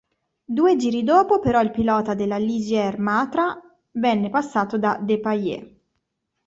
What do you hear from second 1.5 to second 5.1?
il pilota della Ligier-Matra venne passato da